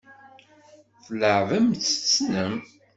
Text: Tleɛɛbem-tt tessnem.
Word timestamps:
Tleɛɛbem-tt 1.05 1.83
tessnem. 1.87 2.53